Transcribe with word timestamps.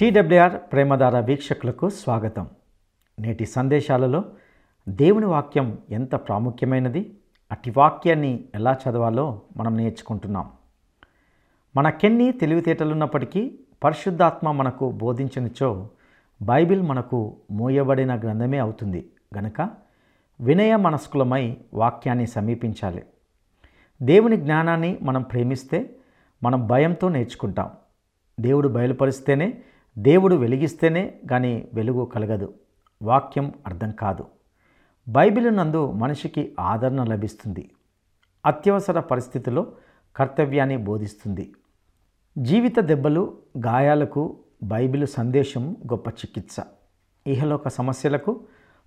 TWR 0.00 0.56
ప్రేమధార 0.72 1.20
వీక్షకులకు 1.20 1.88
స్వాగతం. 1.88 2.46
నేటి 3.20 3.46
సందేశాలలో 3.46 4.24
దేవుని 4.88 5.26
వాక్యం 5.26 5.78
ఎంత 5.90 6.14
ప్రాముఖ్యమైనది 6.14 7.14
అట్టి 7.52 7.72
వాక్యాన్ని 7.76 8.44
ఎలా 8.54 8.72
చదవాలో 8.72 9.42
మనం 9.56 9.76
నేర్చుకుంటున్నాం. 9.76 10.50
మనకెన్ని 11.76 12.32
తెలివితేటలున్నప్పటికీ 12.32 13.58
పరిశుద్ధాత్మ 13.84 14.50
మనకు 14.50 14.90
బోధించనిచో 14.90 15.88
బైబిల్ 16.42 16.82
మనకు 16.82 17.36
మోయబడిన 17.50 18.18
గ్రంథమే 18.18 18.58
అవుతుంది. 18.58 19.10
గనక 19.38 19.70
వినయ 20.40 20.76
మనస్కులమై 20.76 21.56
వాక్యాన్ని 21.74 22.26
సమీపించాలి. 22.26 23.02
దేవుని 24.02 24.36
జ్ఞానాన్ని 24.36 24.98
మనం 25.02 25.22
ప్రేమిస్తే 25.22 25.96
మనం 26.42 26.66
భయంతో 26.66 27.08
నేర్చుకుంటాం. 27.08 27.70
దేవుడు 28.40 28.68
బయలుపరిస్తేనే 28.68 29.62
దేవుడు 29.98 30.34
వెలిగిస్తేనే 30.34 31.20
కానీ 31.30 31.68
వెలుగు 31.74 32.04
కలగదు. 32.04 32.54
వాక్యం 33.02 33.52
అర్థం 33.66 33.90
కాదు. 33.90 34.24
బైబిల్ 35.08 35.56
నందు 35.56 35.90
మనిషికి 35.90 36.56
ఆదరణ 36.60 37.04
లభిస్తుంది. 37.04 37.70
అత్యవసర 38.46 39.00
పరిస్థితిలో 39.00 39.72
కర్తవ్యాన్ని 40.16 40.76
బోధిస్తుంది. 40.76 41.52
జీవిత 42.38 42.80
దెబ్బలు 42.80 43.38
గాయాలకు 43.66 44.38
బైబిల్ 44.62 45.06
సందేశం 45.06 45.72
గొప్ప 45.72 46.08
చికిత్స. 46.08 46.56
ఇహలోక 47.26 47.68
సమస్యలకు 47.68 48.40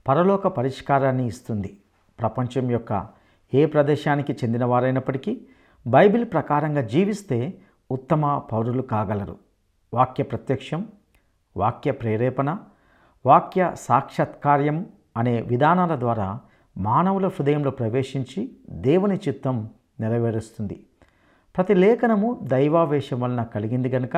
పరలోక 0.07 0.47
పరిష్కారాన్ని 0.47 1.27
ఇస్తుంది. 1.27 1.77
ప్రపంచం 2.19 2.71
యొక్క 2.71 3.07
ఏ 3.53 3.65
ప్రదేశానికి 3.65 4.33
చెందినవారైనప్పటికీ 4.33 5.41
బైబిల్ 5.87 6.25
ప్రకారంగా 6.25 6.81
జీవిస్తే 6.81 7.57
ఉత్తమ 7.91 8.37
పౌరులు 8.37 8.81
కాగలరు. 8.81 9.37
వాక్య 9.93 10.23
ప్రత్యక్షం 10.23 10.87
వాక్య 11.55 11.91
ప్రేరేపణ 11.91 12.57
వాక్య 13.25 13.73
సాక్షాత్కార్యం 13.77 14.85
అనే 15.17 15.41
విధానాల 15.41 15.95
ద్వారా 15.99 16.39
మానవుల 16.77 17.27
హృదయంలో 17.27 17.71
ప్రవేశించి 17.71 18.51
దేవుని 18.69 19.15
చిత్తం 19.15 19.69
నెరవేరుస్తుంది. 19.99 20.85
ప్రతి 21.57 21.73
లేఖనము 21.73 22.39
దైవావేశం 22.43 23.19
వలన 23.19 23.43
కలిగింది 23.43 23.89
గనుక 23.89 24.17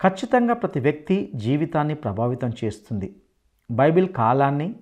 ఖచ్చితంగా 0.00 0.54
ప్రతి 0.54 0.80
వ్యక్తి 0.80 1.32
జీవితాన్ని 1.34 1.94
ప్రభావితం 1.94 2.52
చేస్తుంది. 2.64 3.14
బైబిల్ 3.70 4.08
కాలాన్ని 4.08 4.74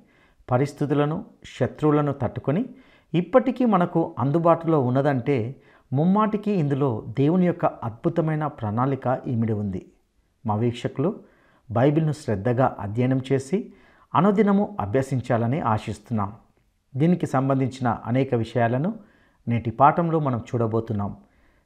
పరిస్థితులను 0.51 1.25
శత్రువులను 1.59 2.13
తట్టుకొని 2.13 2.65
ఇప్పటికీ 3.15 3.65
మనకు 3.65 4.15
అందుబాటులో 4.19 4.81
ఉన్నదంటే 4.81 5.57
ముమ్మాటికి 5.93 6.53
ఇందులో 6.53 7.05
దేవుని 7.09 7.47
యొక్క 7.47 7.65
అద్భుతమైన 7.65 8.47
ప్రణాళిక 8.47 9.21
ఇమిడి 9.27 9.53
ఉంది. 9.53 9.93
మా 10.47 10.55
వీక్షకులు 10.55 11.21
బైబిల్ను 11.71 12.13
శ్రద్ధగా 12.13 12.77
అధ్యయనం 12.81 13.21
చేసి 13.33 13.73
అనుదినము 14.15 14.77
అభ్యసించాలని 14.81 15.61
ఆశిస్తున్నాం. 15.61 16.33
దీనికి 16.97 17.27
సంబంధించిన 17.27 17.89
అనేక 17.89 18.35
విషయాలను 18.35 18.99
నేటి 19.49 19.71
పాఠంలో 19.71 20.19
మనం 20.19 20.39
చూడబోతున్నాం. 20.39 21.17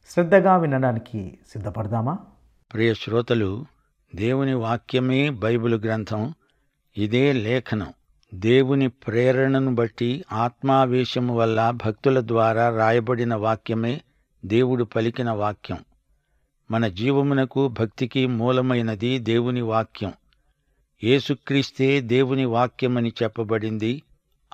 శ్రద్ధగా 0.08 0.56
వినడానికి 0.56 1.38
సిద్ధపడదామా? 1.52 2.18
ప్రియ 2.72 2.94
శ్రోతలు 2.94 3.64
దేవుని 4.14 4.54
వాక్యమే 4.54 5.30
బైబిల్ 5.30 5.74
గ్రంథం. 5.74 6.34
ఇదే 6.96 7.32
లేఖనం. 7.32 7.86
దేవుని 8.34 8.88
ప్రేరణను 8.88 9.74
బట్టి 9.74 10.24
ఆత్మావేశము 10.32 11.36
వల్ల 11.36 11.70
భక్తుల 11.70 12.20
ద్వారా 12.20 12.76
రాయబడిన 12.76 13.34
వాక్యమే 13.34 14.00
దేవుడు 14.44 14.84
పలికిన 14.84 15.30
వాక్యం. 15.30 15.78
మన 16.70 16.88
జీవమునకు 16.88 17.68
భక్తికి 17.68 18.26
మూలమైనది 18.26 19.18
దేవుని 19.18 19.60
వాక్యం. 19.60 20.12
ఏసుక్రీస్తే 21.04 22.00
దేవుని 22.00 22.44
వాక్యమని 22.44 23.12
చెప్పబడింది. 23.22 24.02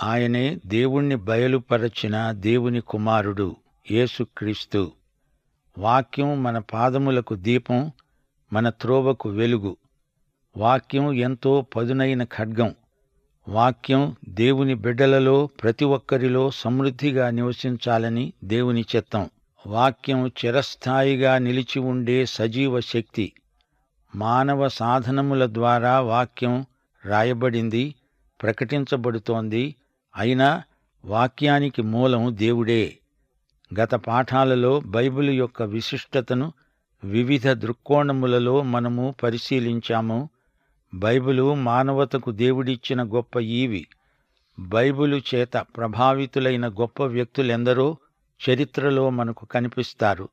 ఆయనే 0.03 0.61
దేవుణ్ణి 0.67 1.17
బయలుపరచిన 1.17 2.33
దేవుని 2.33 2.81
కుమారుడు 2.81 3.57
యేసుక్రీస్తు. 3.91 4.93
వాక్యం 5.79 6.43
మన 6.43 6.59
పాదములకు 6.59 7.35
దీపం 7.35 7.93
మన 8.53 8.69
త్రోవకు 8.69 9.29
వెలుగు. 9.29 9.77
వాక్యం 10.57 11.13
ఎంతో 11.13 11.67
పదునైన 11.77 12.25
ఖడ్గం. 12.25 12.75
వాక్యం 13.49 14.17
దేవుని 14.29 14.75
బిడ్డలలో 14.75 15.47
ప్రతి 15.47 15.85
ఒక్కరిలో 15.85 16.51
సమృద్ధిగా 16.51 17.31
నివసించాలని 17.31 18.33
దేవుని 18.45 18.85
చిత్తం. 18.97 19.31
వాక్యం 19.67 20.27
చిరస్థాయిగా 20.27 21.39
నిలిచి 21.39 21.79
ఉండే 21.79 22.27
సజీవ 22.27 22.81
శక్తి. 22.81 23.33
మానవ 24.15 24.69
సాధనముల 24.69 25.47
ద్వారా 25.47 26.01
వాక్యం 26.01 26.67
రాయబడింది 27.05 27.95
ప్రకటించబడుతోంది. 28.43 29.75
అయినా 30.17 30.63
వాక్యానికి 31.05 31.83
మూలం 31.83 32.37
దేవుడే. 32.39 32.99
గత 33.81 33.95
పాఠాలలో 33.95 34.81
బైబిల్ 34.81 35.31
యొక్క 35.31 35.63
విశిష్టతను 35.63 36.53
వివిధ 37.05 37.49
దృక్కోణములలో 37.49 38.63
మనము 38.63 39.15
పరిశీలించాము. 39.23 40.29
బైబిలు 40.95 41.55
మానవతకు 41.55 42.31
దేవుడిచ్చిన 42.31 43.03
గొప్ప 43.03 43.41
ఈవి. 43.41 43.87
బైబిలు 44.59 45.21
చేత 45.35 45.57
ప్రభావితులైన 45.57 46.69
గొప్ప 46.69 47.03
వ్యక్తులెందరో 47.03 47.97
చరిత్రలో 48.51 49.11
మనకు 49.11 49.47
కనిపిస్తారు. 49.47 50.29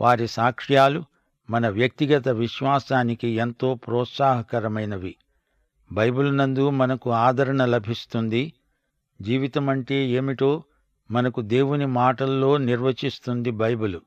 వారి 0.00 0.28
సాక్ష్యాలు 0.28 1.04
మన 1.50 1.68
వ్యక్తిగత 1.68 2.28
విశ్వాసానికి 2.28 3.28
ఎంతో 3.28 3.74
ప్రోత్సాహకరమైనవి. 3.74 5.16
బైబిల్ 5.92 6.36
నందు 6.36 6.70
మనకు 6.70 7.10
ఆదరణ 7.10 7.64
లభిస్తుంది. 7.64 8.52
జీవితం 9.22 9.68
అంటే 9.68 9.94
ఏమిటో 9.94 10.64
మనకు 11.10 11.40
దేవుని 11.40 11.86
మాటల్లో 11.86 12.56
నిర్వచిస్తుంది 12.56 13.50
బైబిలు. 13.50 14.00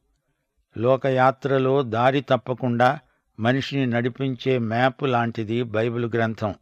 లోకయాత్రలో 0.78 1.84
దారి 1.84 2.22
తప్పకుండా 2.22 3.00
మనిషిని 3.40 3.88
నడిపించే 3.88 4.58
మ్యాప్ 4.58 5.03
లాంటిది 5.03 5.64
బైబిల్ 5.64 6.06
గ్రంథం. 6.06 6.56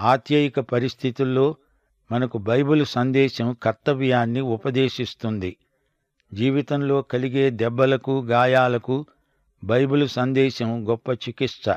ఆత్యయిక 0.00 0.60
పరిస్థితుల్లో 0.60 1.56
మనకు 2.12 2.38
బైబిల్ 2.38 2.86
సందేశం 2.86 3.56
కర్తవ్యాన్ని 3.62 4.40
ఉపదేశిస్తుంది. 4.40 5.56
జీవితంలో 6.34 7.02
కలిగే 7.02 7.50
దెబ్బలకు 7.50 8.26
గాయాలకు 8.30 9.06
బైబిల్ 9.64 10.08
సందేశం 10.08 10.88
గొప్ప 10.88 11.12
చికిత్స. 11.12 11.76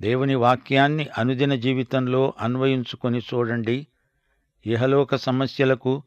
దేవుని 0.00 0.34
వాక్యాన్ని 0.34 1.06
అనుదిన 1.18 1.54
జీవితంలో 1.54 2.34
అన్వయించుకొని 2.40 3.18
చూడండి. 3.18 3.86
ఇహలోక 4.66 5.16
సమస్యలకు 5.16 6.02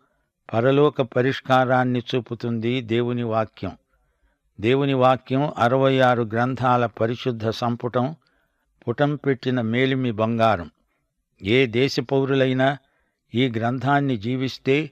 పరలోక 0.53 1.01
పరిష్కారాన్ని 1.01 1.99
చూపుతుంది 1.99 2.81
దేవుని 2.81 3.23
వాక్యం. 3.23 3.71
దేవుని 4.61 4.93
వాక్యం 4.93 5.53
అరవై 5.57 5.99
ఆరు 5.99 6.23
గ్రంథాల 6.23 6.85
పరిశుద్ధ 6.85 7.49
సంపుటం 7.49 8.15
పుటం 8.87 9.15
పెట్టిన 9.15 9.61
మేలిమి 9.61 10.11
బంగారం. 10.11 10.71
ఏ 11.43 11.65
దేశ 11.65 11.99
పౌరులైనా 11.99 12.77
ఈ 13.35 13.49
గ్రంథాన్ని 13.49 14.17
జీవిస్తే 14.17 14.91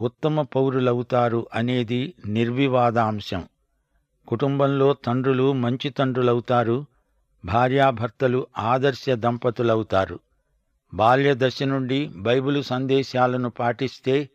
ఉత్తమ 0.00 0.42
పౌరులవుతారు 0.42 1.46
అనేది 1.54 2.14
నిర్వివాదాంశం. 2.26 3.48
కుటుంబంలో 4.28 4.92
తండ్రులు 4.92 5.52
మంచి 5.52 5.90
తండ్రులవుతారు 5.90 6.84
భార్యాభర్తలు 7.44 8.46
ఆదర్శ 8.58 9.10
దంపతులవుతారు. 9.10 10.18
బాల్యదశ 10.94 11.62
నుండి 11.62 12.10
బైబిలు 12.16 12.62
సందేశాలను 12.62 13.50
పాటిస్తే 13.50 14.28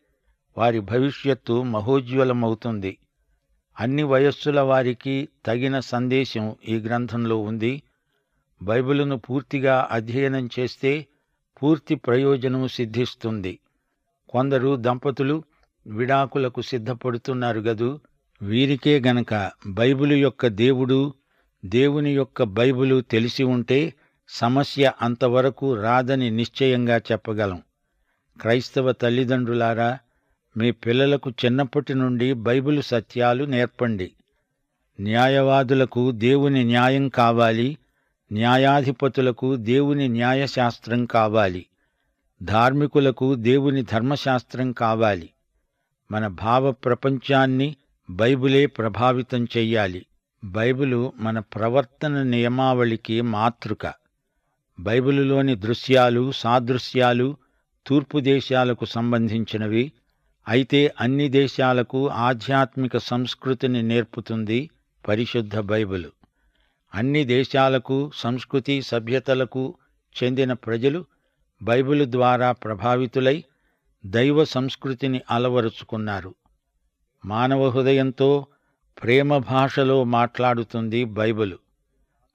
వారి 0.58 0.80
భవిష్యత్తు 0.80 1.64
మహోజ్వలమవుతుంది. 1.64 2.98
అన్ని 3.80 4.04
వయస్సుల 4.04 4.60
వారికి 4.60 5.30
తగిన 5.46 5.80
సందేశం 5.80 6.56
ఈ 6.68 6.76
గ్రంథంలో 6.78 7.38
ఉంది. 7.38 7.84
బైబిలును 8.62 9.18
పూర్తిగా 9.18 9.88
అధ్యయనం 9.92 10.50
చేస్తే 10.60 11.08
పూర్తి 11.64 11.96
ప్రయోజనం 11.96 12.68
సిద్ధిస్తుంది. 12.68 13.60
కొందరు 14.30 14.76
దంపతులు 14.76 15.44
విడాకులకు 15.88 16.62
సిద్ధపడుతున్నారు 16.62 17.60
గదు. 17.60 18.00
వీరికే 18.42 19.00
గనక 19.00 19.52
బైబిలు 19.68 20.14
యొక్క 20.14 20.48
దేవుడు 20.48 21.14
దేవుని 21.66 22.12
యొక్క 22.12 22.44
బైబిలు 22.44 23.02
తెలిసి 23.02 23.44
ఉంటే 23.44 23.94
సమస్య 24.30 24.92
అంతవరకు 25.02 25.74
రాదని 25.74 26.32
నిశ్చయంగా 26.32 26.98
చెప్పగలం. 26.98 27.62
క్రైస్తవ 28.42 28.92
తల్లిదండ్రులారా 28.92 30.00
మీ 30.58 30.72
పిల్లలకు 30.72 31.30
చిన్నప్పటి 31.30 31.94
నుండి 31.94 32.34
బైబిలు 32.34 32.82
సత్యాలు 32.82 33.44
నేర్పండి. 33.44 34.12
న్యాయవాదులకు 35.00 36.12
దేవుని 36.12 36.64
న్యాయం 36.64 37.10
కావాలి. 37.10 37.78
న్యాయాధిపతులకు 38.32 39.56
దేవుని 39.56 40.08
న్యాయశాస్త్రం 40.08 41.06
కావాలి. 41.06 41.66
ధార్మికులకు 42.44 43.36
దేవుని 43.36 43.82
ధర్మశాస్త్రం 43.82 44.72
కావాలి. 44.72 45.30
మన 46.12 46.28
భావ 46.28 46.72
ప్రపంచాన్ని 46.72 47.76
బైబులే 48.10 48.66
ప్రభావితం 48.66 49.46
చెయ్యాలి. 49.58 50.06
బైబిలు 50.44 51.14
మన 51.18 51.40
ప్రవర్తన 51.40 52.24
నియమావళికి 52.24 53.22
మాతృక. 53.22 53.94
బైబిలులోని 54.80 55.56
దృశ్యాలు 55.56 56.32
సాదృశ్యాలు 56.32 57.38
తూర్పు 57.88 58.20
దేశాలకు 58.20 58.86
సంబంధించినవి. 58.86 59.92
అయితే 60.48 60.94
అన్ని 61.02 61.30
దేశాలకు 61.30 62.10
ఆధ్యాత్మిక 62.10 62.98
సంస్కృతిని 62.98 63.84
నేర్పుతుంది 63.84 64.70
పరిశుద్ధ 65.08 65.60
బైబిలు. 65.60 66.12
అన్ని 66.96 67.24
దేశాలకు 67.24 68.12
సంస్కృతి 68.16 68.82
సభ్యతలకు 68.82 69.76
చెందిన 70.24 70.54
ప్రజలు 70.54 71.06
బైబిలు 71.64 72.06
ద్వారా 72.12 72.52
ప్రభావితులై 72.52 73.44
దైవ 74.06 74.44
సంస్కృతిని 74.44 75.22
అలవరుచుకున్నారు. 75.32 76.36
మానవ 77.26 77.70
హృదయంతో 77.70 78.48
ప్రేమ 79.04 79.38
భాషలో 79.38 80.04
మాట్లాడుతుంది 80.04 81.04
బైబిలు. 81.04 81.60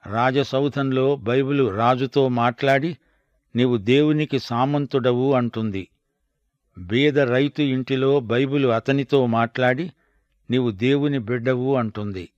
రాజసౌధంలో 0.06 1.17
బైబిలు 1.17 1.76
రాజుతో 1.76 2.28
మాట్లాడి 2.28 2.99
నీవు 3.56 3.76
దేవునికి 3.76 4.38
సామంతుడవు 4.38 5.32
అంటుంది. 5.32 5.88
బీద 6.78 7.19
రైతు 7.19 7.62
ఇంటిలో 7.62 8.20
బైబిలు 8.20 8.69
అతనితో 8.69 9.26
మాట్లాడి 9.26 9.93
నీవు 10.50 10.70
దేవుని 10.70 11.19
బిడ్డవు 11.19 11.76
అంటుంది. 11.76 12.28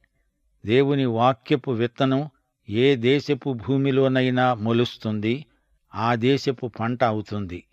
దేవుని 0.67 1.05
వాక్యపు 1.05 1.71
విత్తనం 1.71 2.31
ఏ 2.69 2.97
దేశపు 2.97 3.53
భూమిలోనైనా 3.53 4.55
మొలుస్తుంది 4.55 5.47
ఆ 5.95 6.15
దేశపు 6.15 6.67
పంట 6.67 7.05
అవుతుంది. 7.05 7.65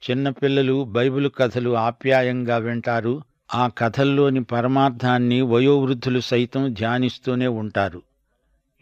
చిన్నపిల్లలు 0.00 0.84
బైబిలు 0.84 1.28
కథలు 1.28 1.76
ఆప్యాయంగా 1.76 2.56
వింటారు. 2.56 3.22
ఆ 3.54 3.68
కథల్లోని 3.78 4.44
పరమార్థాన్ని 4.44 5.40
వయోవృద్ధులు 5.40 6.20
సైతం 6.20 6.72
ధ్యానిస్తూనే 6.72 7.46
ఉంటారు. 7.46 8.02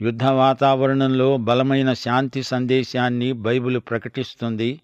యుద్ధ 0.03 0.25
వాతావరణంలో 0.25 1.37
బలమైన 1.37 1.93
శాంతి 1.93 2.43
సందేశాన్ని 2.43 3.33
బైబిలు 3.33 3.79
ప్రకటిస్తుంది. 3.79 4.81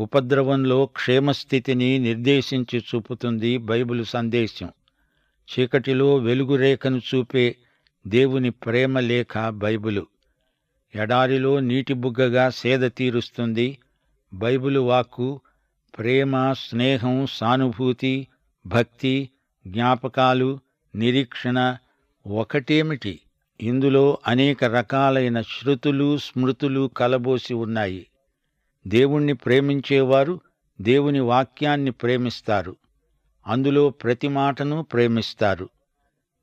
ఉపద్రవంలో 0.00 0.86
క్షేమస్థితిని 0.86 1.98
నిర్దేశించి 1.98 2.78
చూపుతుంది 2.78 3.58
బైబిలు 3.58 4.04
సందేశం. 4.04 4.68
చీకటిలో 5.48 6.16
వెలుగురేఖను 6.16 7.00
చూపే 7.14 7.56
దేవుని 8.06 8.50
ప్రేమ 8.50 9.00
లేఖ 9.00 9.38
బైబిలు. 9.48 10.06
ఎడారిలో 10.94 11.60
నీటి 11.60 11.94
బుగ్గగా 11.94 12.50
సేద 12.50 12.90
తీరుస్తుంది. 12.96 13.78
బైబిలు 14.34 14.80
వాక్కు 14.80 15.40
ప్రేమ 15.98 16.52
స్నేహం 16.52 17.26
సానుభూతి 17.30 18.28
భక్తి 18.66 19.30
జ్ఞాపకాలు 19.66 20.58
నిరీక్షణ 20.94 21.76
ఒకటేమిటి? 22.26 23.20
ఇందులో 23.60 24.18
అనేక 24.26 24.64
రకాలైన 24.64 25.40
శృతులు 25.40 26.18
స్మృతులు 26.18 26.90
కలబోసి 26.96 27.54
ఉన్నాయి. 27.54 28.06
దేవుణ్ణి 28.86 29.34
ప్రేమించేవారు 29.34 30.40
దేవుని 30.80 31.20
వాక్యాన్ని 31.20 31.90
ప్రేమిస్తారు. 31.90 32.76
అందులో 33.46 33.90
ప్రతి 33.90 34.28
మాటను 34.28 34.82
ప్రేమిస్తారు. 34.82 35.68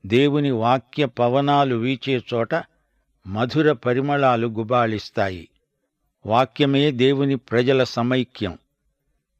దేవుని 0.06 0.50
వాక్య 0.50 1.06
పవనాలు 1.06 1.76
వీచే 1.76 2.22
చోట 2.34 2.54
మధుర 3.26 3.72
పరిమళాలు 3.72 4.46
గుబాళిస్తాయి. 4.46 5.48
వాక్యమే 6.26 6.90
దేవుని 6.90 7.36
ప్రజల 7.36 7.84
సమైక్యం. 7.84 8.58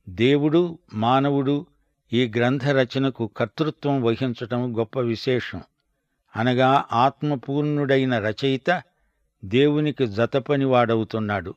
దేవుడు 0.08 0.78
మానవుడు 0.94 1.66
ఈ 2.12 2.32
గ్రంథ 2.36 2.64
రచనకు 2.64 3.30
కర్తృత్వం 3.36 4.02
వహించటం 4.02 4.78
గొప్ప 4.78 5.00
విశేషం. 5.00 5.62
అనగా 6.36 6.84
ఆత్మపూర్ణుడైన 6.92 8.18
రచయిత 8.18 8.82
దేవునికి 9.44 10.06
జతపనివాడవుతున్నాడు 10.06 11.54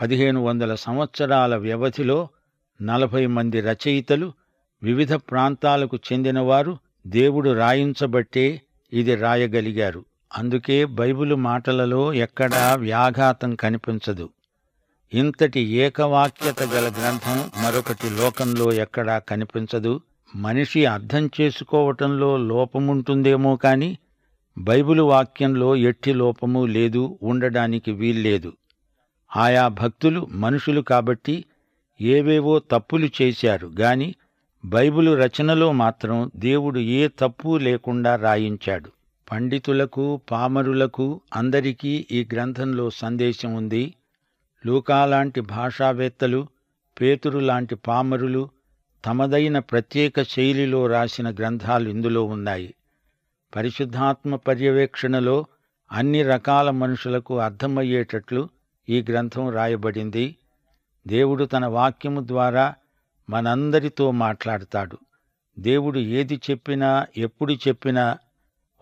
పదిహేను 0.00 0.44
వందల 0.44 0.74
సంవత్సరాల 0.74 1.56
వ్యవధిలో 1.56 2.28
నలభై 2.82 3.26
మంది 3.26 3.60
రచయితలు 3.60 4.32
వివిధ 4.82 5.14
ప్రాంతాలకు 5.14 5.96
చెందినవారు 5.96 6.78
దేవుడు 7.06 7.50
రాయించబట్టే 7.50 8.62
ఇది 8.92 9.14
రాయగలిగారు. 9.14 10.04
అందుకే 10.36 10.84
బైబిలు 10.84 11.34
మాటలలో 11.34 12.14
ఎక్కడా 12.14 12.74
వ్యాఘాతం 12.74 13.54
కనిపించదు. 13.54 14.28
ఇంతటి 15.14 15.60
ఏకవాక్యత 15.60 16.62
గల 16.62 16.88
గ్రంథం 16.88 17.50
మరొకటి 17.62 18.10
లోకంలో 18.10 18.72
ఎక్కడా 18.72 19.18
కనిపించదు. 19.18 20.00
మనిషి 20.36 20.86
అర్థం 20.86 21.30
చేసుకోవటంలో 21.40 22.36
లోపముంటుందేమో 22.36 23.56
కాని 23.56 23.98
బైబిలు 24.58 25.02
వాక్యంలో 25.02 25.76
ఎట్టి 25.76 26.12
లోపము 26.12 26.66
లేదు 26.66 27.18
ఉండడానికి 27.22 27.92
వీల్లేదు. 27.92 28.52
ఆయా 29.36 29.68
భక్తులు 29.68 30.26
మనుషులు 30.30 30.80
కాబట్టి 30.80 31.44
ఏవేవో 32.00 32.58
తప్పులు 32.58 33.08
చేశారు 33.22 33.72
గాని 33.80 34.14
బైబిలు 34.64 35.10
రచనలో 35.10 35.72
మాత్రం 35.72 36.30
దేవుడు 36.36 36.78
ఏ 36.78 37.08
తప్పు 37.18 37.58
లేకుండా 37.58 38.16
రాయించాడు. 38.16 38.90
పండితులకు 39.30 40.20
పామరులకు 40.30 41.20
అందరికీ 41.36 42.06
ఈ 42.12 42.26
గ్రంథంలో 42.32 42.90
సందేశం 42.90 43.54
ఉంది. 43.54 43.94
లూకాలాంటి 44.66 45.40
భాషావేత్తలు 45.40 46.46
పేతురు 47.00 47.38
లాంటి 47.38 47.74
పామరులు 47.74 48.48
తమదైన 49.04 49.58
ప్రత్యేక 49.58 50.22
శైలిలో 50.22 50.86
రాసిన 50.86 51.30
గ్రంథాలు 51.30 51.88
ఇందులో 51.88 52.24
ఉన్నాయి. 52.24 52.74
పరిశుద్ధాత్మ 53.56 54.36
పర్యవేక్షణలో 54.36 55.46
అన్ని 55.92 56.22
రకాల 56.22 56.70
మనుషులకు 56.70 57.38
అర్థమయ్యేటట్లు 57.38 58.48
ఈ 58.88 59.04
గ్రంథం 59.10 59.48
రాయబడింది. 59.48 60.36
దేవుడు 61.06 61.44
తన 61.44 61.66
వాక్యము 61.66 62.26
ద్వారా 62.26 62.74
మనందరితో 63.30 64.10
మాట్లాడతాడు. 64.10 64.98
దేవుడు 65.58 65.98
ఏది 65.98 66.40
చెప్పినా 66.50 67.06
ఎప్పుడు 67.16 67.52
చెప్పినా 67.52 68.18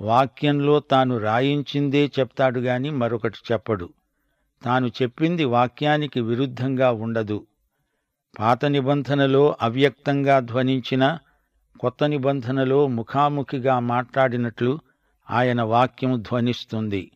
వాక్యంలో 0.01 0.81
తాను 0.81 1.19
రాయించిందే 1.19 2.11
చెప్తాడు 2.19 2.61
గాని 2.61 2.91
మరొకటి 2.91 3.39
చెప్పడు. 3.53 3.89
తాను 4.63 4.87
చెప్పింది 4.87 5.45
వాక్యానికి 5.45 6.21
విరుద్ధంగా 6.21 6.91
ఉండదు. 6.91 7.47
పాత 8.39 8.65
నిబంధనలో 8.65 9.57
అవ్యక్తంగా 9.63 10.41
ధ్వనించిన 10.41 11.19
కొత్త 11.81 12.05
నిబంధనలో 12.05 12.87
ముఖాముఖిగా 12.87 13.79
మాట్లాడినట్లు 13.79 14.79
ఆయన 15.31 15.63
వాక్యం 15.63 16.23
ధ్వనిస్తుంది. 16.23 17.11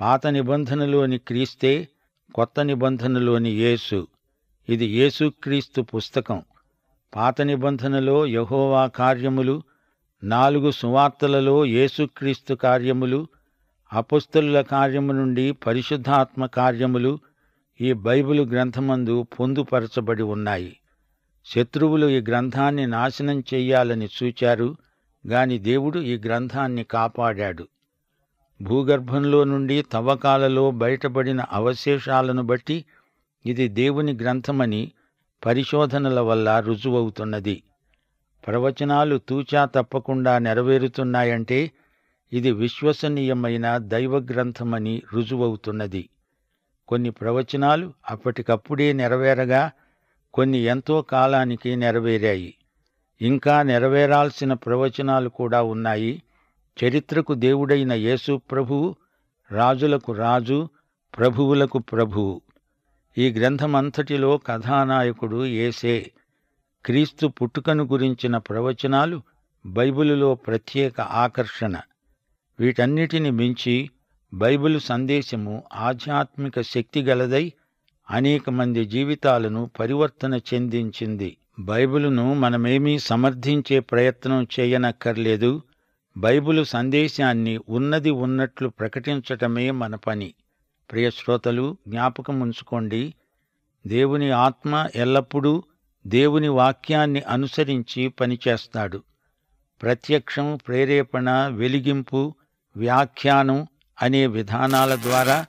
పాత 0.00 0.26
నిబంధనలోని 0.26 1.18
క్రీస్తే 1.18 1.88
కొత్త 2.34 2.60
నిబంధనలోని 2.60 3.50
యేసు. 3.50 4.06
ఇది 4.68 4.86
యేసుక్రీస్తు 4.86 5.82
పుస్తకం. 5.82 6.42
పాత 7.16 7.42
నిబంధనలో 7.42 8.26
యహోవా 8.26 8.86
కార్యములు 8.86 9.62
నాలుగు 10.24 10.70
సువార్తలలో 10.70 11.64
యేసుక్రీస్తు 11.66 12.54
కార్యములు 12.54 13.26
అపుస్తుల 13.94 14.60
కార్యము 14.60 15.12
నుండి 15.12 15.52
పరిశుద్ధాత్మ 15.52 16.46
కార్యములు 16.46 17.18
ఈ 17.80 17.92
బైబిలు 17.92 18.42
గ్రంథమందు 18.42 19.22
పొందుపరచబడి 19.22 20.22
ఉన్నాయి. 20.22 20.76
శత్రువులు 21.46 22.06
ఈ 22.06 22.20
గ్రంథాన్ని 22.20 22.86
నాశనం 22.86 23.40
చెయ్యాలని 23.54 24.08
చూచారు 24.22 24.76
గాని 25.26 25.58
దేవుడు 25.58 25.98
ఈ 25.98 26.16
గ్రంథాన్ని 26.16 26.84
కాపాడాడు. 26.84 27.68
భూగర్భంలో 28.62 29.44
నుండి 29.44 29.82
తవ్వకాలలో 29.82 30.70
బయటపడిన 30.70 31.40
అవశేషాలను 31.40 32.42
బట్టి 32.42 32.84
ఇది 33.46 33.68
దేవుని 33.68 34.12
గ్రంథమని 34.12 34.92
పరిశోధనల 35.46 36.20
వల్ల 36.20 36.60
రుజువవుతున్నది. 36.60 37.62
ప్రవచనాలు 38.46 39.18
తూచా 39.18 39.64
తప్పకుండా 39.64 40.38
నెరవేరుతున్నాయంటే 40.38 41.70
ఇది 42.34 42.52
విశ్వసనీయమైన 42.52 43.78
దైవ 43.78 44.18
గ్రంథమని 44.18 45.02
రుజువవుతున్నది. 45.12 46.08
కొన్ని 46.88 47.10
ప్రవచనాలు 47.10 47.92
అప్పటికప్పుడే 48.10 48.92
నెరవేరగా 48.92 49.72
కొన్ని 50.34 50.58
ఎంతో 50.58 51.02
కాలానికి 51.02 51.76
నెరవేరాయి. 51.76 52.54
ఇంకా 53.22 53.62
నెరవేరాల్సిన 53.62 54.52
ప్రవచనాలు 54.52 55.28
కూడా 55.28 55.62
ఉన్నాయి. 55.62 56.22
చరిత్రకు 56.84 57.34
దేవుడైన 57.34 57.92
యేసు 57.92 58.40
ప్రభువు 58.50 58.96
రాజులకు 59.52 60.12
రాజు 60.12 60.68
ప్రభువులకు 61.18 61.78
ప్రభువు 61.78 62.40
ఈ 63.18 63.32
గ్రంథమంతటిలో 63.32 64.38
కథానాయకుడు 64.38 65.46
ఏసే 65.46 66.10
క్రీస్తు 66.84 67.26
పుట్టుకను 67.26 67.84
గురించిన 67.84 68.36
ప్రవచనాలు 68.36 69.22
బైబిలులో 69.66 70.34
ప్రత్యేక 70.34 71.00
ఆకర్షణ. 71.00 71.76
వీటన్నిటిని 72.60 73.30
మించి 73.30 73.90
బైబిలు 74.34 74.78
సందేశము 74.78 75.64
ఆధ్యాత్మిక 75.74 76.60
శక్తి 76.60 77.02
గలదై 77.02 77.52
అనేక 78.10 78.50
మంది 78.50 78.84
జీవితాలను 78.84 79.70
పరివర్తన 79.80 80.40
చెందించింది. 80.54 81.36
బైబిలును 81.60 82.34
మనమేమీ 82.34 82.98
సమర్థించే 82.98 83.80
ప్రయత్నం 83.80 84.46
చేయనక్కర్లేదు. 84.60 85.62
బైబిలు 86.16 86.64
సందేశాన్ని 86.64 87.60
ఉన్నది 87.68 88.10
ఉన్నట్లు 88.10 88.68
ప్రకటించటమే 88.68 89.70
మన 89.70 89.94
పని. 89.94 90.34
ప్రియశ్రోతలు 90.92 91.76
జ్ఞాపకం 91.88 92.40
ఉంచుకోండి. 92.40 93.14
దేవుని 93.86 94.30
ఆత్మ 94.30 94.88
ఎల్లప్పుడూ 94.94 95.62
దేవుని 96.06 96.48
వాక్యాన్ని 96.48 97.20
అనుసరించి 97.20 98.08
పనిచేస్తాడు. 98.08 99.02
ప్రత్యక్షం 99.82 100.58
ప్రేరేపణ 100.68 101.48
వెలిగింపు 101.52 102.34
వ్యాఖ్యానం 102.76 103.66
అనే 104.02 104.26
విధానాల 104.26 104.94
ద్వారా 104.94 105.46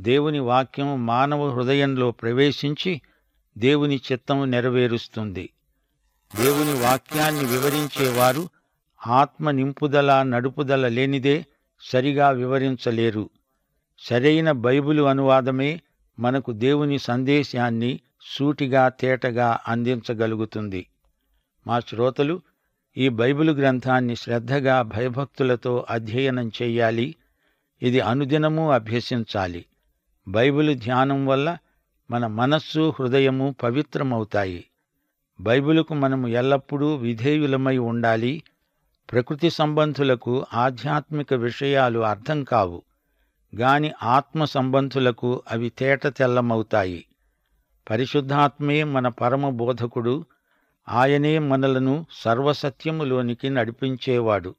దేవుని 0.00 0.38
వాక్యం 0.38 1.06
మానవ 1.06 1.48
హృదయంలో 1.48 2.10
ప్రవేశించి 2.10 3.02
దేవుని 3.58 4.00
చిత్తం 4.12 4.50
నెరవేరుస్తుంది. 4.50 5.50
దేవుని 6.36 6.80
వాక్యాన్ని 6.80 7.44
వివరించేవారు 7.44 8.48
ఆత్మ 9.06 9.50
నింపుదల 9.50 10.22
నడుపుదల 10.22 10.88
లేనిదే 10.88 11.46
సరిగా 11.80 12.30
వివరించలేరు. 12.30 13.30
సరైన 13.98 14.50
బైబిలు 14.50 15.02
అనువాదమే 15.02 15.80
మనకు 16.18 16.52
దేవుని 16.52 16.98
సందేశాన్ని 16.98 18.00
సూటిగా 18.38 18.88
తేటగా 18.88 19.58
అందించగలుగుతుంది. 19.68 20.86
మా 21.66 21.80
శ్రోతలు 21.80 22.40
ఈ 22.96 23.08
బైబిలు 23.08 23.52
గ్రంథాన్ని 23.52 24.16
శ్రద్ధగా 24.16 24.82
భయభక్తులతో 24.82 25.86
అధ్యయనం 25.90 26.48
చెయ్యాలి 26.62 27.16
ఇది 27.82 28.00
అనుదినము 28.00 28.70
అభ్యసించాలి. 28.70 29.64
బైబిలు 30.28 30.74
ధ్యానం 30.74 31.26
వల్ల 31.26 31.58
మన 32.10 32.26
మనస్సు 32.26 32.94
హృదయము 33.00 33.54
పవిత్రమవుతాయి. 33.62 34.64
బైబిలుకు 35.40 35.94
మనము 35.94 36.28
ఎల్లప్పుడూ 36.28 36.94
విధేయులమై 36.94 37.78
ఉండాలి. 37.78 38.42
ప్రకృతి 39.12 39.50
సంబంధులకు 39.50 40.46
ఆధ్యాత్మిక 40.54 41.34
విషయాలు 41.34 41.98
అర్థం 41.98 42.44
కావు. 42.44 42.82
గాని 43.56 43.92
ఆత్మ 44.02 44.44
సంబంధులకు 44.44 45.42
అవి 45.50 45.70
తేట 45.70 46.06
తెల్లమవుతాయి. 46.06 47.04
పరిశుద్ధాత్మే 47.90 48.84
మన 48.84 49.08
పరమ 49.08 49.48
బోధకుడు. 49.48 50.24
ఆయనే 50.90 51.38
మనలను 51.38 52.06
సర్వసత్యములోనికి 52.12 53.50
నడిపించేవాడు. 53.50 54.54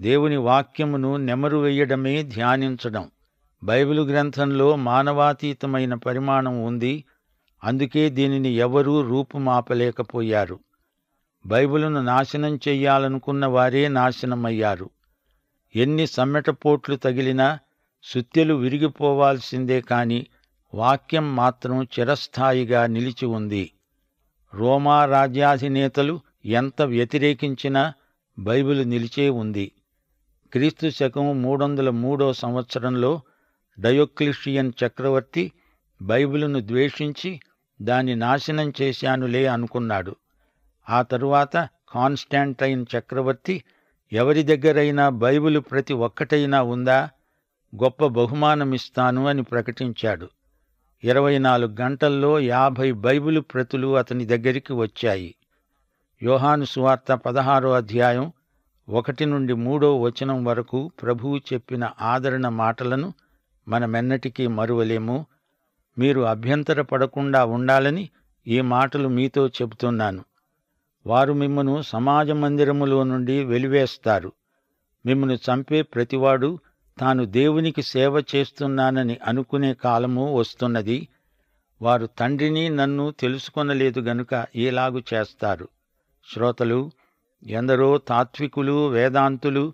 దేవుని 0.00 0.36
వాక్యమును 0.36 1.16
నెమరు 1.16 1.58
వేయడమే 1.58 2.22
ధ్యానించడం. 2.22 3.10
బైబిలు 3.64 4.02
గ్రంథంలో 4.02 4.76
మానవాతీతమైన 4.76 5.94
పరిమాణం 5.94 6.64
ఉంది. 6.64 7.04
అందుకే 7.64 8.10
దీనిని 8.10 8.48
ఎవరూ 8.48 9.02
రూపుమాపలేకపోయారు. 9.02 10.60
బైబిలును 11.46 12.02
నాశనం 12.02 12.56
చెయ్యాలనుకున్న 12.68 13.46
వారే 13.46 13.88
నాశనమయ్యారు. 13.88 14.90
ఎన్ని 15.76 16.06
సమ్మెటపోట్లు 16.06 16.96
తగిలినా 16.96 17.58
సుత్యలు 18.02 18.54
విరిగిపోవాల్సిందే 18.54 19.80
కాని 19.80 20.26
వాక్యం 20.74 21.36
మాత్రం 21.36 21.84
చిరస్థాయిగా 21.84 22.86
నిలిచి 22.86 23.26
ఉంది. 23.26 23.70
రోమా 24.54 25.04
రాజ్యాధినేతలు 25.04 26.20
ఎంత 26.44 26.82
వ్యతిరేకించినా 26.82 27.92
బైబిల్ 28.38 28.90
నిలిచే 28.90 29.30
ఉంది. 29.30 29.72
క్రీస్తు 30.52 30.88
శకం 30.88 31.42
మూడు 31.42 31.64
వందల 31.64 31.90
మూడో 31.90 32.32
సంవత్సరంలో 32.32 33.20
డయోక్లిషియన్ 33.80 34.72
చక్రవర్తి 34.84 35.52
బైబిలును 36.02 36.60
ద్వేషించి 36.60 37.40
దాన్ని 37.82 38.14
నాశనం 38.16 38.72
చేశానులే 38.82 39.46
అనుకున్నాడు. 39.46 40.16
ఆ 40.90 41.02
తరువాత 41.02 41.68
కాన్స్టాంటైన్ 41.92 42.86
చక్రవర్తి 42.98 43.64
ఎవరి 44.12 44.42
దగ్గరైనా 44.42 45.08
బైబిలు 45.08 45.60
ప్రతి 45.60 45.92
ఒక్కటైనా 45.94 46.62
ఉందా? 46.62 47.10
గొప్ప 47.82 48.06
బహుమానమిస్తాను 48.06 49.26
అని 49.26 49.42
ప్రకటించాడు. 49.42 50.28
ఇరవై 51.04 51.38
నాలుగు 51.38 51.76
గంటల్లో 51.80 52.40
యాభై 52.40 52.92
బైబిలు 52.92 53.40
ప్రతులు 53.40 53.96
అతని 53.96 54.24
దగ్గరికి 54.24 54.72
వచ్చాయి. 54.72 55.34
యోహాను 56.22 56.64
సువార్త 56.64 57.12
పదహారో 57.12 57.72
అధ్యాయం 57.72 58.32
ఒకటి 58.88 59.26
నుండి 59.26 59.52
మూడో 59.52 60.00
వచనం 60.00 60.44
వరకు 60.44 60.90
ప్రభువు 61.02 61.38
చెప్పిన 61.38 61.90
ఆదరణ 62.00 62.48
మాటలను 62.48 63.14
మనమెన్నటికీ 63.68 64.46
మరువలేము. 64.46 65.26
మీరు 65.98 66.20
అభ్యంతరపడకుండా 66.20 67.44
ఉండాలని 67.44 68.10
ఈ 68.46 68.60
మాటలు 68.60 69.08
మీతో 69.08 69.48
చెబుతున్నాను. 69.48 70.24
వారు 71.06 71.32
మిమ్మను 71.32 71.82
సమాజ 71.82 72.30
మందిరములో 72.30 73.02
నుండి 73.02 73.44
వెలివేస్తారు. 73.44 74.32
మిమ్మను 75.06 75.32
చంపే 75.32 75.82
ప్రతివాడు 75.82 76.58
తాను 77.00 77.24
దేవునికి 77.24 77.82
సేవ 77.82 78.22
చేస్తున్నానని 78.36 79.18
అనుకునే 79.24 79.74
కాలము 79.74 80.34
వస్తున్నది. 80.34 81.08
వారు 81.82 82.06
తండ్రిని 82.06 82.68
నన్ను 82.68 83.10
తెలుసుకొనలేదు 83.10 84.00
గనుక 84.00 84.46
ఏలాగు 84.56 85.02
చేస్తారు. 85.14 85.68
శ్రోతలు 86.34 86.90
ఎందరో 87.46 87.98
తాత్వికులు 87.98 88.88
వేదాంతులు 88.88 89.72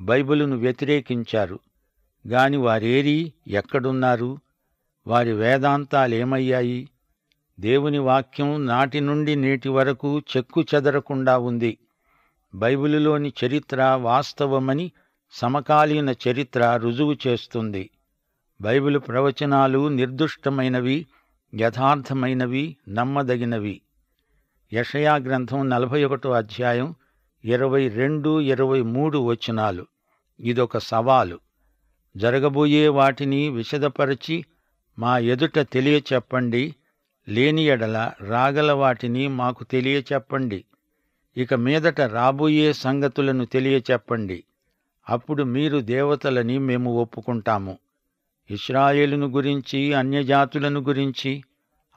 బైబిలును 0.00 0.56
వ్యతిరేకించారు. 0.56 1.58
గాని 2.28 2.56
వారేరి 2.56 3.32
ఎక్కడున్నారు? 3.48 4.38
వారి 5.06 5.32
వేదాంతాలేమయ్యాయి? 5.32 6.88
దేవుని 7.60 7.98
వాక్యం 7.98 8.66
నాటి 8.66 9.00
నుండి 9.00 9.36
నేటి 9.36 9.68
వరకు 9.68 10.22
చెక్కు 10.36 10.64
చెదరకుండా 10.74 11.38
ఉంది. 11.38 11.78
బైబిలులోని 12.54 13.32
చరిత్ర 13.44 13.98
వాస్తవమని 14.00 14.92
సమకాలీన 15.34 16.14
చరిత్ర 16.28 16.76
రుజువు 16.76 17.16
చేస్తుంది. 17.26 17.90
బైబిలు 18.60 18.98
ప్రవచనాలు 18.98 19.88
నిర్దుష్టమైనవి 19.88 21.06
యథార్థమైనవి 21.54 22.76
నమ్మదగినవి. 22.88 23.80
యషయా 24.72 25.16
గ్రంథం 25.16 25.68
నలభై 25.68 26.04
ఒకటో 26.04 26.30
అధ్యాయం 26.30 26.94
ఇరవై 27.44 27.88
రెండు 27.88 28.40
ఇరవై 28.40 28.82
మూడు 28.82 29.18
వచనాలు. 29.18 29.86
ఇదొక 30.40 30.78
సవాలు. 30.78 31.40
జరగబోయే 32.16 32.88
వాటిని 32.88 33.48
విశదపరచి 33.48 34.44
మా 34.98 35.18
ఎదుట 35.18 35.58
తెలియచెప్పండి. 35.58 36.74
లేని 37.28 37.62
ఎడల 37.62 38.12
రాగల 38.20 38.72
వాటిని 38.72 39.28
మాకు 39.28 39.64
తెలియచెప్పండి. 39.64 40.64
ఇక 41.36 41.54
మీదట 41.54 42.00
రాబోయే 42.00 42.72
సంగతులను 42.72 43.44
తెలియచెప్పండి. 43.44 44.44
అప్పుడు 45.08 45.42
మీరు 45.42 45.78
దేవతలని 45.78 46.58
మేము 46.58 46.94
ఒప్పుకుంటాము. 46.94 47.78
ఇస్రాయేలును 48.50 49.26
గురించి 49.26 49.94
అన్యజాతులను 49.94 50.80
గురించి 50.80 51.44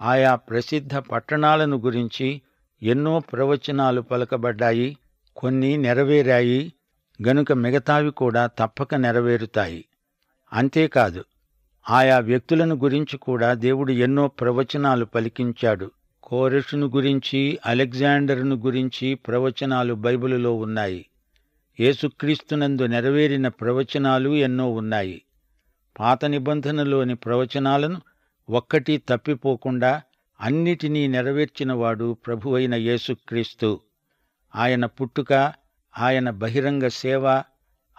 ఆయా 0.01 0.35
ప్రసిద్ధ 0.35 0.95
పట్టణాలను 0.95 1.77
గురించి 1.77 2.41
ఎన్నో 2.83 3.19
ప్రవచనాలు 3.19 4.01
పలకబడ్డాయి 4.01 4.97
కొన్ని 5.38 5.77
నెరవేరాయి 5.77 6.74
గనుక 7.27 7.51
మిగతావి 7.51 8.12
కూడా 8.12 8.47
తప్పక 8.47 8.95
నెరవేరుతాయి. 8.95 9.85
అంతేకాదు 10.53 11.25
ఆయా 11.89 12.19
వ్యక్తులను 12.19 12.75
గురించి 12.75 13.17
కూడా 13.17 13.53
దేవుడు 13.53 13.91
ఎన్నో 13.91 14.27
ప్రవచనాలు 14.27 15.05
పలికించాడు. 15.05 15.91
కోరెషును 16.24 16.88
గురించి 16.88 17.59
అలెగ్జాండర్ను 17.65 18.55
గురించి 18.55 19.15
ప్రవచనాలు 19.15 19.93
బైబిలులో 19.93 20.55
ఉన్నాయి. 20.55 21.05
యేసుక్రీస్తునందు 21.79 22.86
నెరవేరిన 22.86 23.48
ప్రవచనాలు 23.48 24.29
ఎన్నో 24.36 24.72
ఉన్నాయి. 24.72 25.22
పాత 26.00 26.25
నిబంధనలోని 26.25 27.15
ప్రవచనాలను 27.15 28.01
ఒక్కటి 28.50 28.98
తప్పిపోకుండా 29.10 30.01
అన్నిటినీ 30.41 31.08
నెరవేర్చినవాడు 31.08 32.13
ప్రభువైన 32.13 32.75
యేసుక్రీస్తు. 32.75 33.79
ఆయన 34.55 34.86
పుట్టుక 34.86 35.53
ఆయన 36.00 36.29
బహిరంగ 36.29 36.88
సేవ 36.88 37.44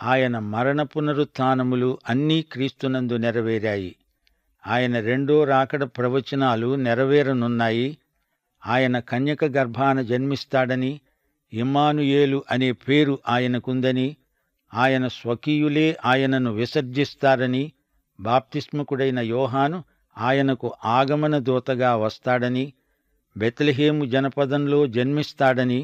ఆయన 0.02 0.38
మరణ 0.38 0.82
పునరుత్థానములు 0.82 1.98
అన్నీ 2.08 2.42
క్రీస్తునందు 2.42 3.16
నెరవేరాయి. 3.16 3.96
ఆయన 4.66 5.00
రెండో 5.00 5.44
రాకడ 5.44 5.84
ప్రవచనాలు 5.84 6.74
నెరవేరనున్నాయి. 6.74 7.98
ఆయన 8.66 8.98
కన్యక 8.98 9.44
గర్భాన 9.44 10.02
జన్మిస్తాడని 10.02 11.00
ఇమ్మానుయేలు 11.52 12.38
అనే 12.50 12.72
పేరు 12.84 13.14
ఆయనకుందని 13.28 14.08
ఆయన 14.72 15.06
స్వకీయులే 15.16 15.88
ఆయనను 16.04 16.50
విసర్జిస్తారని 16.52 17.64
బాప్తిస్మకుడైన 18.18 19.18
యోహాను 19.28 19.78
ఆయనకు 20.16 20.68
ఆగమన 20.90 21.38
దూతగా 21.38 21.90
వస్తాడని 21.96 22.64
బెత్లహేము 23.36 24.04
జనపదంలో 24.04 24.86
జన్మిస్తాడని 24.86 25.80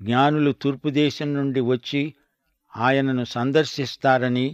జ్ఞానులు 0.00 0.52
తూర్పుదేశం 0.52 1.28
నుండి 1.34 1.60
వచ్చి 1.60 2.02
ఆయనను 2.72 3.24
సందర్శిస్తారని 3.32 4.46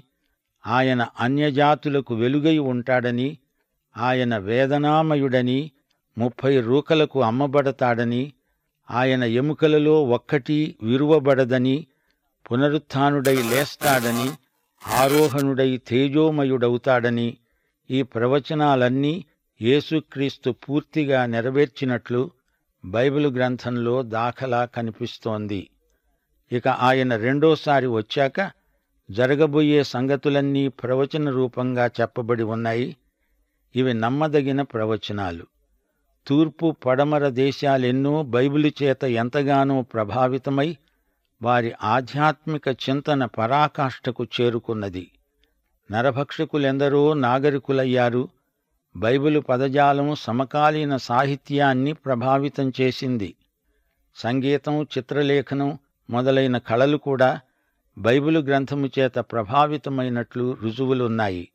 ఆయన 0.65 1.03
అన్యజాతులకు 1.21 2.15
వెలుగై 2.15 2.59
ఉంటాడని 2.73 3.29
ఆయన 3.97 4.37
వేదనామయుడని 4.39 5.61
ముప్పై 6.17 6.59
రూకలకు 6.61 7.19
అమ్మబడతాడని 7.23 8.23
ఆయన 8.91 9.25
ఎముకలలో 9.25 10.05
ఒక్కటి 10.05 10.77
విరువబడదని 10.83 11.87
పునరుత్థానుడై 12.53 13.37
లేస్తాడని 13.37 14.31
ఆరోహణుడై 14.89 15.77
తేజోమయుడవుతాడని 15.77 17.37
ఈ 17.91 18.03
ప్రవచనాలన్నీ 18.03 19.25
యేసుక్రీస్తు 19.63 20.51
పూర్తిగా 20.51 21.27
నెరవేర్చినట్లు 21.27 22.31
బైబిల్ 22.85 23.27
గ్రంథంలో 23.27 24.03
దాఖలా 24.03 24.65
కనిపిస్తోంది. 24.65 25.69
ఇక 26.53 26.69
ఆయన 26.69 27.17
రెండోసారి 27.17 27.87
వచ్చాక 27.87 28.51
జరగబోయే 29.11 29.83
సంగతులన్నీ 29.83 30.69
ప్రవచన 30.69 31.31
రూపంగా 31.31 31.87
చెప్పబడి 31.87 32.43
ఉన్నాయి. 32.43 32.97
ఇవి 33.77 33.95
నమ్మదగిన 33.95 34.63
ప్రవచనాలు. 34.63 35.47
తూర్పు 36.29 36.77
పడమర 36.87 37.29
దేశాలెన్నో 37.29 38.23
బైబిలు 38.23 38.71
చేత 38.83 39.05
ఎంతగానో 39.05 39.83
ప్రభావితమై 39.83 40.77
వారి 41.43 41.73
ఆధ్యాత్మిక 41.83 42.69
చింతన 42.69 43.25
పరాకాష్ఠకు 43.25 44.27
చేరుకున్నది. 44.41 45.11
నరభక్షకులెందరో 45.91 47.15
నాగరికులయ్యారు. 47.15 48.29
బైబిలు 48.97 49.41
పదజాలం 49.41 50.15
సమకాలీన 50.15 50.97
సాహిత్యాన్ని 50.97 51.93
ప్రభావితం 51.93 52.73
చేసింది. 52.81 53.35
సంగీతం 54.17 54.83
చిత్రలేఖనం 54.83 55.79
మొదలైన 56.11 56.59
కళలు 56.59 56.97
కూడా 56.97 57.41
బైబిలు 57.99 58.41
గ్రంథము 58.41 58.91
చేత 58.99 59.15
ప్రభావితమైనట్లు 59.19 60.57
రుజువులున్నాయి. 60.63 61.49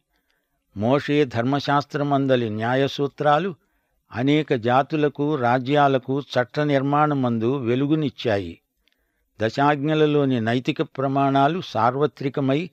మోషే 0.77 1.25
ధర్మశాస్త్రమందలి 1.25 2.49
న్యాయసూత్రాలు 2.49 3.55
అనేక 4.13 4.53
జాతులకు 4.53 5.35
రాజ్యాలకు 5.35 6.21
చట్ట 6.21 6.59
నిర్మాణమందు 6.59 7.57
వెలుగునిచ్చాయి. 7.57 8.59
దశాజ్ఞలలోని 9.41 10.41
నైతిక 10.41 10.81
ప్రమాణాలు 10.81 11.61
సార్వత్రికమై 11.61 12.69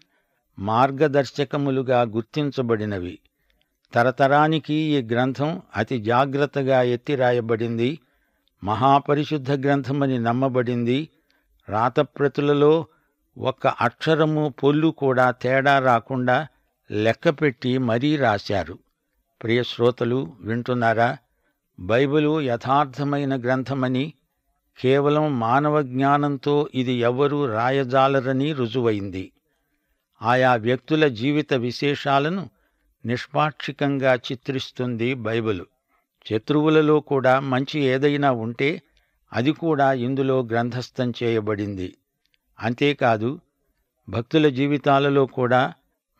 మార్గదర్శకములుగా 0.59 2.03
గుర్తించబడినవి. 2.03 3.19
తరతరానికి 3.95 4.75
ఈ 4.75 5.03
గ్రంథం 5.03 5.63
అతి 5.77 6.01
జాగ్రత్తగా 6.01 6.83
ఎత్తిరాయబడింది. 6.83 7.99
మహాపరిశుద్ధ 8.65 9.53
గ్రంథమని 9.53 10.19
నమ్మబడింది. 10.19 11.09
రాతప్రతులలో 11.69 12.87
ఒక్క 13.39 13.67
అక్షరము 13.67 14.55
పొల్లు 14.63 14.89
కూడా 14.89 15.31
తేడా 15.31 15.79
రాకుండా 15.79 16.47
లెక్కపెట్టి 16.91 17.79
మరీ 17.79 18.17
రాశారు. 18.17 18.79
ప్రియశ్రోతలు 19.43 20.37
వింటున్నారా? 20.41 21.17
బైబిలు 21.81 22.41
యథార్థమైన 22.41 23.41
గ్రంథమని 23.41 24.13
కేవలం 24.81 25.41
మానవ 25.41 25.83
జ్ఞానంతో 25.83 26.69
ఇది 26.75 26.93
ఎవరూ 26.93 27.47
రాయజాలరని 27.47 28.53
రుజువైంది. 28.53 29.33
ఆయా 30.23 30.55
వ్యక్తుల 30.55 31.09
జీవిత 31.09 31.55
విశేషాలను 31.55 32.51
నిష్పాక్షికంగా 33.07 34.15
చిత్రిస్తుంది 34.15 35.15
బైబిలు. 35.15 35.67
శత్రువులలో 36.27 37.01
కూడా 37.01 37.41
మంచి 37.41 37.81
ఏదైనా 37.81 38.31
ఉంటే 38.31 38.83
అది 39.33 39.53
కూడా 39.53 39.93
ఇందులో 39.93 40.43
గ్రంథస్థం 40.43 41.13
చేయబడింది. 41.23 41.95
అంతేకాదు 42.61 43.41
భక్తుల 44.11 44.49
జీవితాలలో 44.49 45.27
కూడా 45.27 45.73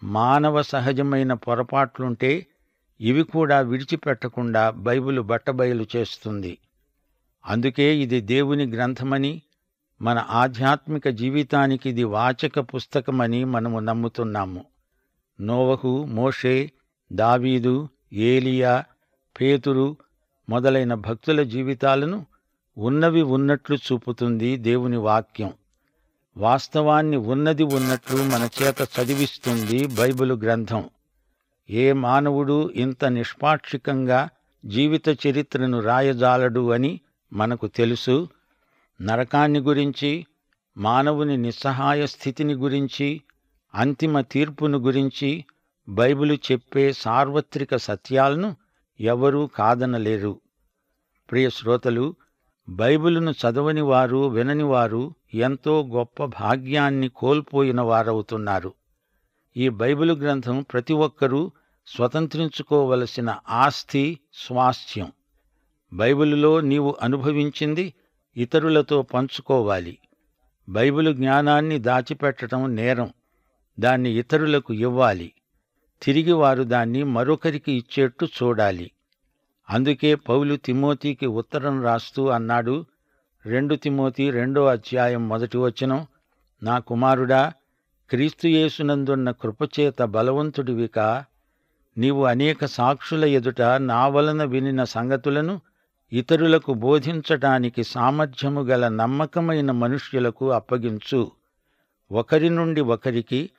మానవ 0.03 0.63
సహజమైన 0.63 1.33
పొరపాట్లుంటే 1.33 2.47
ఇవి 3.01 3.23
కూడా 3.23 3.61
విడిచిపెట్టకుండా 3.61 4.71
బైబిలు 4.71 5.23
బట్టబయలు 5.23 5.87
చేస్తుంది. 5.97 6.59
అందుకే 7.47 7.97
ఇది 7.97 8.21
దేవుని 8.21 8.67
గ్రంథమని 8.67 9.43
మన 10.03 10.27
ఆధ్యాత్మిక 10.31 11.09
జీవితానికి 11.09 11.91
ఇది 11.91 12.05
వాచక 12.05 12.61
పుస్తకమని 12.61 13.45
మనము 13.45 13.79
నమ్ముతున్నాము. 13.79 14.65
నోవహు 15.41 16.05
మోషే 16.05 16.73
దావీదు 17.13 17.89
ఏలియా 18.13 18.85
పేతురు 19.41 19.97
మొదలైన 20.49 20.95
భక్తుల 20.95 21.43
జీవితాలను 21.43 22.27
ఉన్నవి 22.79 23.23
ఉన్నట్లు 23.23 23.77
చూపుతుంది 23.77 24.57
దేవుని 24.57 24.97
వాక్యం. 24.97 25.53
వాస్తవాన్ని 26.37 27.17
ఉన్నది 27.17 27.63
ఉన్నట్లు 27.63 28.23
మన 28.23 28.49
చేత 28.63 28.77
చదివిస్తుంది 28.83 29.87
బైబిలు 29.87 30.35
గ్రంథం. 30.35 30.91
ఏ 31.71 31.93
మానవుడు 31.93 32.71
ఇంత 32.71 33.05
నిష్పాక్షికంగా 33.05 34.29
జీవిత 34.65 35.09
చరిత్రను 35.09 35.81
రాయజాలడు 35.81 36.71
అని 36.71 37.01
మనకు 37.33 37.67
తెలుసు. 37.67 38.29
నరకాన్ని 39.01 39.61
గురించి 39.61 40.27
మానవుని 40.77 41.37
నిస్సహాయ 41.37 42.07
స్థితిని 42.07 42.55
గురించి 42.55 43.23
అంతిమ 43.75 44.21
తీర్పును 44.21 44.79
గురించి 44.79 45.45
బైబిలు 45.89 46.35
చెప్పే 46.35 46.93
సార్వత్రిక 46.93 47.77
సత్యాలను 47.77 48.57
ఎవరూ 49.01 49.47
కాదనలేరు. 49.47 50.41
ప్రియ 51.31 51.51
శ్రోతలు 51.51 52.15
బైబిలును 52.69 53.31
చదవని 53.31 53.81
వారు 53.81 54.29
వినని 54.29 54.63
వారు 54.63 55.15
ఎంతో 55.35 55.87
గొప్ప 55.87 56.25
భాగ్యాన్ని 56.25 57.09
కోల్పోయిన 57.09 57.81
వారవుతున్నారు. 57.81 58.73
ఈ 59.57 59.69
బైబిలు 59.69 60.15
గ్రంథం 60.15 60.65
ప్రతి 60.73 60.93
ఒక్కరూ 60.93 61.51
స్వతంత్రించుకోవలసిన 61.97 63.37
ఆస్తి 63.49 64.19
స్వాస్థ్యం. 64.35 65.13
బైబిలులో 65.93 66.61
నీవు 66.61 66.97
అనుభవించింది 67.03 67.95
ఇతరులతో 68.37 69.03
పంచుకోవాలి. 69.03 69.99
బైబిలు 70.69 71.13
జ్ఞానాన్ని 71.13 71.79
దాచిపెట్టడం 71.79 72.75
నేరం. 72.75 73.11
దాన్ని 73.81 74.11
ఇతరులకు 74.11 74.75
ఇవ్వాలి. 74.75 75.33
తిరిగి 76.03 76.33
వారు 76.33 76.63
దాన్ని 76.63 77.03
మరొకరికి 77.03 77.73
ఇచ్చేట్టు 77.73 78.25
చూడాలి. 78.25 78.91
అందుకే 79.71 80.15
పౌలు 80.15 80.57
తిమోతికి 80.57 81.27
ఉత్తరం 81.27 81.83
రాస్తూ 81.83 82.29
అన్నాడు. 82.29 82.87
రెండు 83.47 83.75
తిమోతి 83.75 84.31
రెండో 84.31 84.67
అధ్యాయం 84.67 85.29
మొదటి 85.29 85.59
వచనం 85.59 86.07
నా 86.63 86.79
కుమారుడా 86.79 87.53
క్రీస్తుయేసునందున్న 88.11 89.31
కృపచేత 89.31 90.03
బలవంతుడివికా 90.03 91.25
నీవు 91.99 92.25
అనేక 92.25 92.65
సాక్షుల 92.65 93.25
ఎదుట 93.25 93.63
నా 93.63 94.09
వలన 94.09 94.45
వినిన 94.45 94.85
సంగతులను 94.85 95.61
ఇతరులకు 96.13 96.75
బోధించటానికి 96.75 97.85
సామర్థ్యము 97.85 98.61
గల 98.61 98.89
నమ్మకమైన 98.89 99.71
మనుష్యులకు 99.71 100.51
అప్పగించు. 100.51 101.31
ఒకరి 102.13 102.51
నుండి 102.51 102.81
ఒకరికి 102.81 103.51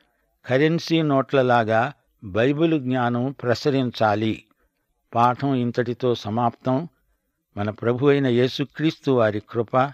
కరెన్సీ 0.45 1.01
నోట్లలాగా 1.01 1.93
బైబిలు 2.23 2.79
జ్ఞానం 2.79 3.35
ప్రసరించాలి. 3.43 4.43
పాఠం 5.15 5.55
ఇంతటితో 5.55 6.15
సమాప్తం. 6.15 6.87
మన 7.57 7.69
ప్రభు 7.69 8.07
అయిన 8.07 8.27
యేసుక్రీస్తు 8.27 9.11
వారి 9.11 9.41
కృప 9.49 9.93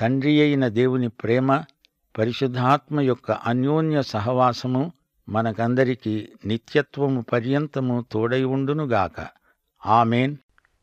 తండ్రి 0.00 0.40
అయిన 0.40 0.68
దేవుని 0.68 1.08
ప్రేమ 1.08 1.62
పరిశుద్ధాత్మ 2.18 3.00
యొక్క 3.00 3.30
అన్యోన్య 3.30 4.02
సహవాసము 4.02 4.92
మనకందరికీ 5.30 6.28
నిత్యత్వము 6.46 7.24
పర్యంతము 7.32 8.04
తోడై 8.12 8.44
ఉండునుగాక. 8.44 9.26
ఆమెన్. 9.86 10.36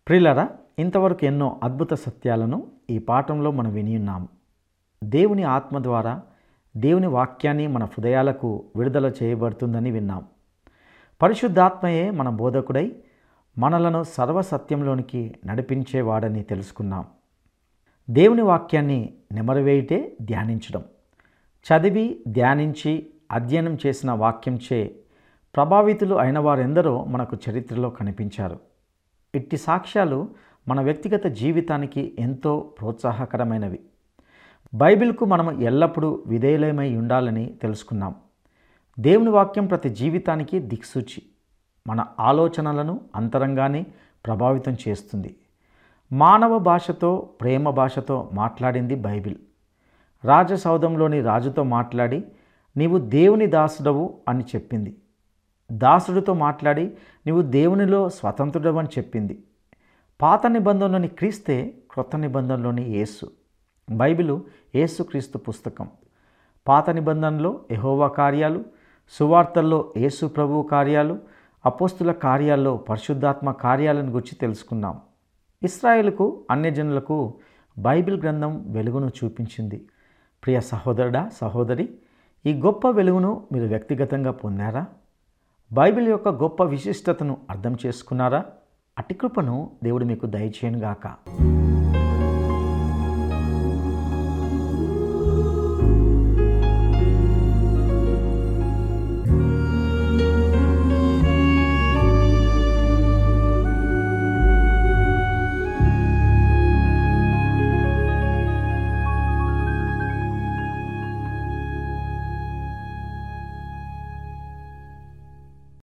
ప్రిలరా 0.08 0.50
ఇంతవరకు 0.80 1.26
ఎన్నో 1.26 1.60
అద్భుత 1.64 1.94
సత్యాలను 1.94 2.72
ఈ 2.90 2.98
పాఠంలో 2.98 3.52
మనం 3.52 3.74
వినియున్నాము 3.74 4.30
దేవుని 5.04 5.44
ఆత్మ 5.44 5.84
ద్వారా 5.84 6.22
దేవుని 6.78 7.08
వాక్యాన్ని 7.08 7.68
మన 7.68 7.84
హృదయాలకు 7.84 8.66
విడుదల 8.76 9.12
చేయబడుతుందని 9.24 9.92
విన్నాం. 9.92 10.26
పరిశుద్ధాత్మయే 11.22 12.12
మన 12.12 12.30
బోధకుడై 12.30 12.96
మనలను 13.58 14.04
సర్వసత్యంలోనికి 14.04 15.36
నడిపించేవాడని 15.46 16.44
తెలుసుకున్నాం. 16.44 17.06
దేవుని 18.10 18.42
వాక్యాన్ని 18.42 19.14
నెమరవేయుటే 19.32 20.18
ధ్యానించడం. 20.22 20.84
చదివి 21.68 22.24
ధ్యానించి 22.28 23.10
అధ్యయనం 23.32 23.78
చేసిన 23.86 24.12
వాక్యంచే 24.12 24.96
ప్రభావితులు 25.56 26.16
అయిన 26.16 26.40
వారెందరో 26.40 27.06
మనకు 27.06 27.38
చరిత్రలో 27.50 27.90
కనిపించారు. 27.90 28.60
ఇట్టి 29.36 29.58
సాక్ష్యాలు 29.58 30.30
మన 30.68 30.82
వ్యక్తిగత 30.82 31.26
జీవితానికి 31.26 32.16
ఎంతో 32.20 32.60
ప్రోత్సాహకరమైనవి. 32.60 33.80
బైబిల్కు 34.74 35.26
మనం 35.26 35.62
ఎల్లప్పుడూ 35.62 36.24
విధేయులమై 36.28 36.96
ఉండాలని 36.96 37.46
తెలుసుకున్నాం. 37.46 38.16
దేవుని 39.00 39.30
వాక్యం 39.30 39.68
ప్రతి 39.68 39.90
జీవితానికి 39.90 40.60
దిక్సూచి 40.60 41.24
మన 41.88 42.06
ఆలోచనలను 42.20 43.02
అంతరంగాన్ని 43.16 43.86
ప్రభావితం 44.26 44.78
చేస్తుంది. 44.88 45.36
మానవ 46.12 46.58
భాషతో 46.58 47.30
ప్రేమ 47.42 47.70
భాషతో 47.70 48.30
మాట్లాడింది 48.34 48.96
బైబిల్. 48.96 49.36
రాజసౌధంలోని 50.26 51.22
రాజుతో 51.22 51.64
మాట్లాడి 51.64 52.24
నీవు 52.78 52.98
దేవుని 52.98 53.48
దాసుడవు 53.48 54.18
అని 54.28 54.44
చెప్పింది. 54.44 54.96
దాసుడితో 55.72 56.34
మాట్లాడి 56.34 56.86
నీవు 57.26 57.42
దేవునిలో 57.42 58.10
స్వతంత్రుడవని 58.10 58.88
చెప్పింది. 58.88 59.44
పాత 60.22 60.48
నిబంధనలోని 60.48 61.08
క్రీస్తే 61.08 61.74
క్రొత్త 61.92 62.16
నిబంధనలోని 62.16 62.90
యేసు. 62.90 63.32
బైబిలు 63.92 64.44
యేసుక్రీస్తు 64.76 65.38
పుస్తకం. 65.38 65.90
పాత 66.68 66.90
నిబంధనలో 66.90 67.60
ఎహోవా 67.72 68.08
కార్యాలు 68.08 68.66
సువార్తల్లో 69.10 69.94
యేసు 69.98 70.26
ప్రభువు 70.26 70.64
కార్యాలు 70.64 71.20
అపోస్తుల 71.66 72.12
కార్యాల్లో 72.12 72.78
పరిశుద్ధాత్మ 72.78 73.52
కార్యాలను 73.52 74.12
గురించి 74.12 74.36
తెలుసుకున్నాం. 74.36 75.00
ఇస్రాయేల్కు 75.64 76.46
అన్యజనులకు 76.52 77.34
బైబిల్ 77.78 78.22
గ్రంథం 78.22 78.66
వెలుగును 78.72 79.12
చూపించింది. 79.24 79.88
ప్రియ 80.46 80.60
సహోదరుడా 80.60 81.30
సహోదరి 81.30 81.90
ఈ 82.48 82.52
గొప్ప 82.60 82.90
వెలుగును 82.90 83.32
మీరు 83.52 83.68
వ్యక్తిగతంగా 83.68 84.32
పొందారా? 84.32 84.86
బైబిల్ 85.72 86.08
యొక్క 86.08 86.30
గొప్ప 86.30 86.64
విశిష్టతను 86.64 87.38
అర్థం 87.50 87.78
చేసుకున్నారా? 87.86 88.42
అటి 88.98 89.14
కృపను 89.14 89.56
దేవుడు 89.84 90.06
మీకు 90.06 90.26
దయచేయనుగాక. 90.26 91.06